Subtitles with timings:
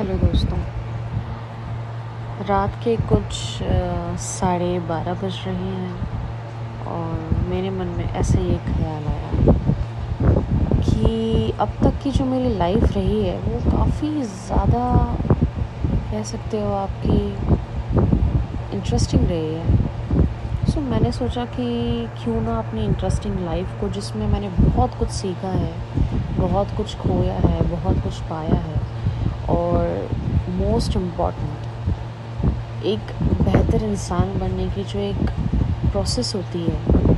[0.00, 0.58] Hello दोस्तों।
[2.48, 3.32] रात के कुछ
[4.20, 9.52] साढ़े बारह बज रहे हैं और मेरे मन में ऐसे ही एक ख्याल आया
[10.78, 14.86] कि अब तक की जो मेरी लाइफ रही है वो काफ़ी ज़्यादा
[16.10, 17.20] कह सकते हो आपकी
[18.76, 19.76] इंटरेस्टिंग रही है।
[20.66, 21.66] सो so, मैंने सोचा कि
[22.22, 25.72] क्यों ना अपनी इंटरेस्टिंग लाइफ को जिसमें मैंने बहुत कुछ सीखा है
[26.38, 28.79] बहुत कुछ खोया है बहुत कुछ पाया है
[29.50, 30.08] और
[30.56, 33.12] मोस्ट इंपॉर्टेंट एक
[33.42, 35.30] बेहतर इंसान बनने की जो एक
[35.90, 37.16] प्रोसेस होती है,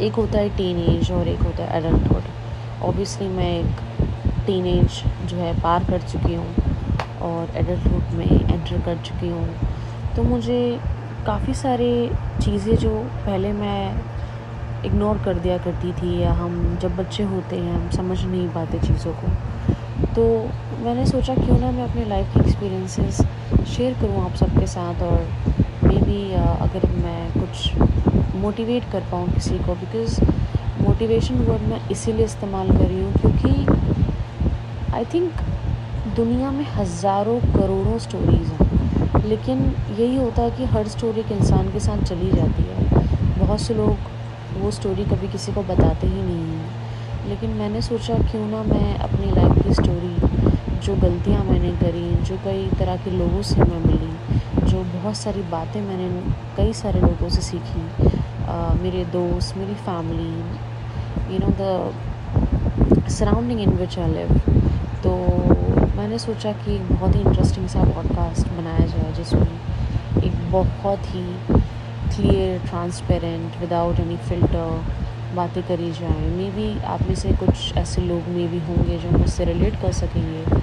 [0.00, 2.22] एक होता है टीन एज और एक होता है एडल्टहुड
[2.82, 6.54] ऑब्वियसली मैं एक टीन एज जो है पार कर चुकी हूँ
[7.22, 9.48] और एडल्टहुड में एंटर कर चुकी हूँ.
[10.16, 10.60] तो मुझे
[11.26, 11.88] काफ़ी सारे
[12.42, 17.74] चीज़ें जो पहले मैं इग्नोर कर दिया करती थी या हम जब बच्चे होते हैं,
[17.74, 19.32] हम समझ नहीं पाते चीज़ों को.
[20.16, 20.22] तो
[20.84, 23.16] मैंने सोचा क्यों ना मैं अपनी लाइफ के एक्सपीरियंसेस
[23.68, 25.26] शेयर करूँ आप सबके साथ और
[25.82, 30.20] मे बी अगर मैं कुछ मोटिवेट कर पाऊँ किसी को बिकॉज़
[30.82, 33.50] मोटिवेशन वर्ड मैं इसीलिए इस्तेमाल कर रही हूँ क्योंकि
[34.94, 35.42] आई थिंक
[36.16, 39.58] दुनिया में हज़ारों करोड़ों स्टोरीज़ हैं, लेकिन
[39.90, 42.78] यही होता है कि हर स्टोरी एक इंसान के साथ चली जाती है।
[43.38, 43.94] बहुत से लोग
[44.60, 46.55] वो स्टोरी कभी किसी को बताते ही नहीं हैं।
[47.26, 50.16] लेकिन मैंने सोचा क्यों ना मैं अपनी लाइफ की स्टोरी
[50.78, 55.42] जो गलतियाँ मैंने करी जो कई तरह के लोगों से मैं मिली जो बहुत सारी
[55.42, 56.08] बातें मैंने
[56.56, 58.08] कई सारे लोगों से सीखी।
[58.44, 60.30] uh, मेरे दोस्त मेरी family
[61.34, 64.38] you know the surrounding in which I live
[65.04, 65.16] तो
[65.96, 71.24] मैंने सोचा कि एक बहुत ही इंटरेस्टिंग सा पॉडकास्ट बनाया जाए जिसमें एक बहुत ही
[72.16, 74.84] clear transparent without any filter
[75.36, 79.10] बातें करी जाएँ। मे बी आप में से कुछ ऐसे लोग मे भी होंगे जो
[79.18, 80.60] मुझसे रिलेट कर सकेंगे।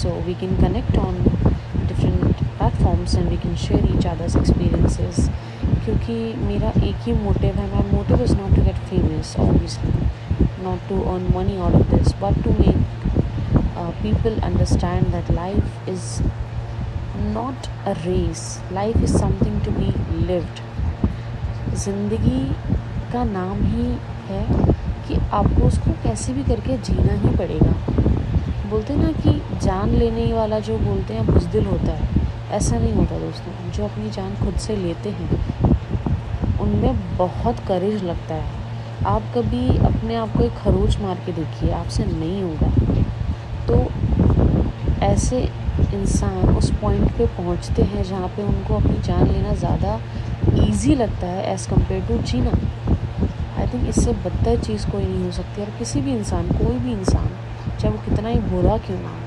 [0.00, 5.28] So we can connect on different platforms and we can share each others experiences
[5.84, 10.88] क्योंकि मेरा एक ही मोटिव है my motive is not to get famous obviously not
[10.88, 12.90] to earn money out of this but to make
[14.02, 16.04] people understand that life is
[17.34, 18.44] not a race.
[18.76, 19.90] Life is something to be
[20.30, 20.62] lived.
[21.84, 22.40] ज़िंदगी
[23.12, 23.86] का नाम ही
[24.28, 24.44] है
[25.08, 27.72] कि आपको उसको कैसे भी करके जीना ही पड़ेगा।
[28.70, 33.18] बोलते ना कि जान लेने वाला जो बोलते हैं, बुजदिल होता है। ऐसा नहीं होता
[33.18, 35.30] दोस्तों, जो अपनी जान खुद से लेते हैं,
[36.60, 38.60] उनमें बहुत करेज लगता है।
[39.06, 42.70] आप कभी अपने आप को एक खरोच मार के देखिए, आपसे नहीं होगा।
[43.66, 43.76] तो
[45.04, 45.40] ऐसे
[45.94, 50.00] इंसान उस पॉइंट पे पहुँचते हैं जहाँ पे उनको अपनी जान लेना ज़्यादा
[50.64, 52.50] इजी लगता है एज़ कंपेयर टू जीना।
[53.72, 57.28] थिंक इससे बदतर चीज़ कोई नहीं हो सकती। और किसी भी इंसान, कोई भी इंसान,
[57.80, 59.18] चाहे वो कितना ही बुरा क्यों ना हो,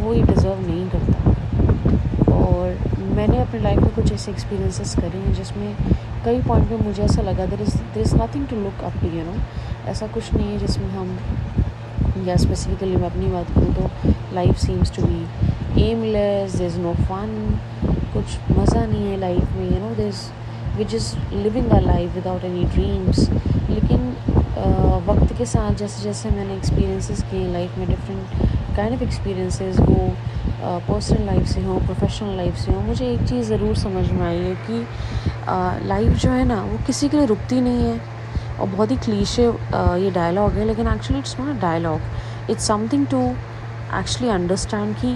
[0.00, 2.78] वो ये डिज़र्व नहीं करता। और
[3.16, 5.76] मैंने अपनी लाइफ में कुछ ऐसे एक्सपीरियंसेस करे हैं जिसमें
[6.24, 9.24] कई पॉइंट पे मुझे ऐसा लगा there is there is nothing to look up you
[9.24, 9.34] know
[9.90, 11.16] ऐसा कुछ नहीं है जिसमें हम,
[12.26, 16.94] या स्पेसिफिकली मैं अपनी बात करूँ तो life seems to be aimless there is no
[16.94, 17.58] fun
[18.14, 20.24] कुछ मज़ा नहीं है लाइफ में you know this
[20.76, 23.28] which is living a life without any dreams
[23.70, 24.10] लेकिन
[25.06, 30.10] वक्त के साथ जैसे जैसे मैंने एक्सपीरियंसेस किए लाइफ में डिफरेंट काइंड ऑफ़ एक्सपीरियंसेस वो
[30.88, 34.38] पर्सनल लाइफ से हों प्रोफेशनल लाइफ से हों, मुझे एक चीज़ ज़रूर समझ में आई
[34.38, 38.00] है कि लाइफ जो है ना, वो किसी के लिए रुकती नहीं है।
[38.60, 43.06] और बहुत ही क्लीशे ये डायलॉग है, लेकिन actually it's not a dialogue it's something
[43.06, 43.20] to
[43.98, 45.14] actually understand कि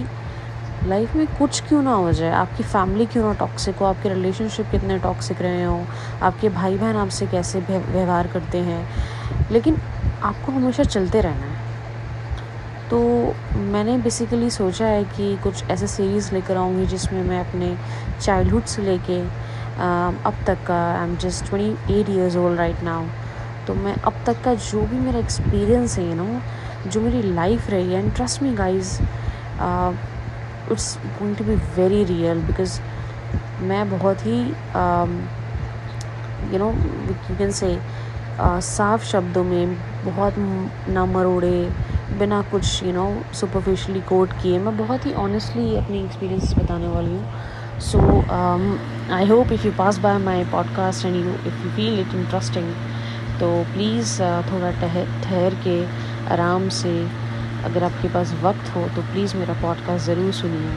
[0.85, 2.31] लाइफ में कुछ क्यों ना हो जाए?
[2.31, 3.85] आपकी फैमिली क्यों ना टॉक्सिक हो?
[3.85, 5.79] आपके रिलेशनशिप कितने टॉक्सिक रहे हो?
[6.21, 8.87] आपके भाई बहन आपसे कैसे व्यवहार करते हैं?
[9.51, 9.77] लेकिन
[10.23, 11.65] आपको हमेशा चलते रहना है।
[12.89, 12.99] तो
[13.57, 17.75] मैंने बेसिकली सोचा है कि कुछ ऐसे सीरीज़ लेकर आऊँगी जिसमें मैं अपने
[18.21, 23.05] चाइल्डहुड से लेके अब तक का I am just twenty eight years old right now
[23.67, 26.29] तो मैं अब तक का जो भी मेरा एक्सपीरियंस है यू नो
[26.89, 28.99] जो मेरी लाइफ रही है and trust me guys
[30.71, 32.79] it's going to be very real because
[33.61, 34.39] मैं बहुत ही
[36.53, 36.71] you know
[37.29, 37.77] you can say
[38.61, 39.75] साफ़ शब्दों में
[40.05, 40.33] बहुत
[40.89, 41.69] ना मरोड़े
[42.19, 47.11] बिना कुछ यू नो सुपरफिशली कोट किए मैं बहुत ही ऑनेस्टली अपनी एक्सपीरियंस बताने वाली
[47.11, 47.99] हूँ। So
[49.15, 52.73] I hope if you pass by my podcast and you if you feel it interesting
[53.39, 55.83] तो प्लीज़ uh, थोड़ा ठहर के
[56.33, 56.93] आराम से
[57.65, 60.71] अगर आपके पास वक्त हो तो प्लीज़ मेरा पॉडकास्ट ज़रूर सुनिए।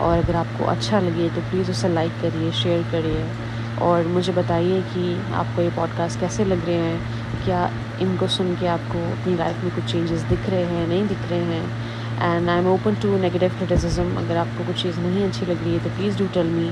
[0.00, 3.26] और अगर आपको अच्छा लगे तो प्लीज़ उसे लाइक करिए शेयर करिए।
[3.82, 7.44] और मुझे बताइए कि आपको ये पॉडकास्ट कैसे लग रहे हैं?
[7.44, 7.70] क्या
[8.00, 11.44] इनको सुन के आपको अपनी लाइफ में कुछ चेंजेस दिख रहे हैं, नहीं दिख रहे
[11.44, 11.64] हैं?
[12.22, 15.74] And I am open to negative criticism अगर आपको कुछ चीज़ नहीं अच्छी लग रही
[15.74, 16.70] है तो please do tell me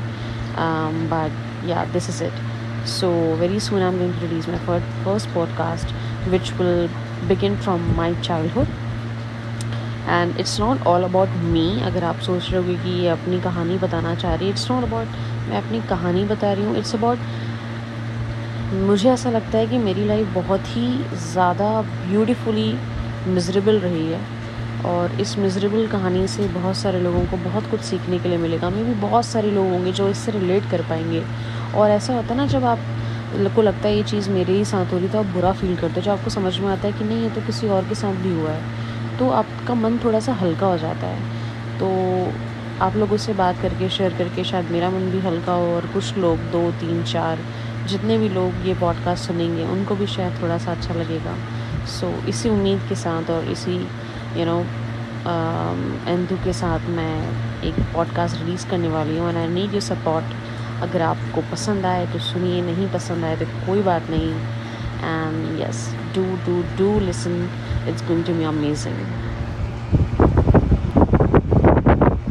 [1.12, 4.58] but yeah this is it so so, very soon i'm going to release my
[5.05, 5.93] first podcast,
[6.32, 6.88] which will
[7.29, 8.74] begin from my childhood.
[10.09, 13.79] And it's not all about me अगर आप सोच रहे हो कि ये अपनी कहानी
[13.79, 15.09] बताना चाह रही है इट्स नॉट अबाउट
[15.49, 17.19] मैं अपनी कहानी बता रही हूँ इट्स अबाउट
[18.75, 20.87] मुझे ऐसा लगता है कि मेरी लाइफ बहुत ही
[21.33, 22.73] ज़्यादा ब्यूटीफुली
[23.27, 24.21] मिजरेबल रही है।
[24.87, 28.71] और इस मिजरेबल कहानी से बहुत सारे लोगों को बहुत कुछ सीखने के लिए मिलेगा।
[28.71, 31.23] मे भी बहुत सारे लोग होंगे जो इससे रिलेट कर पाएँगे।
[31.75, 32.79] और ऐसा होता है ना, जब आप,
[33.56, 35.95] को लगता है ये चीज़ मेरे ही साथ हो रही तो आप बुरा फील करते
[35.95, 38.15] हो। जब आपको समझ में आता है कि नहीं, ये तो किसी और के साथ
[38.15, 38.83] भी हुआ है।
[39.19, 41.88] तो आपका मन थोड़ा सा हल्का हो जाता है। तो
[42.84, 46.16] आप लोगों से बात करके शेयर करके शायद मेरा मन भी हल्का हो और कुछ
[46.19, 47.38] लोग दो तीन चार
[47.88, 51.37] जितने भी लोग ये पॉडकास्ट सुनेंगे उनको भी शायद थोड़ा सा अच्छा लगेगा।
[51.87, 53.76] सो so, इसी उम्मीद के साथ और इसी
[54.40, 54.58] यू नो
[56.06, 60.82] एंथू के साथ मैं एक पॉडकास्ट रिलीज़ करने वाली हूँ and I need you support
[60.82, 64.32] अगर आपको पसंद आए तो सुनिए नहीं पसंद आए तो कोई बात नहीं।
[65.05, 67.51] And yes do do do listen.
[67.87, 68.97] It's going to be amazing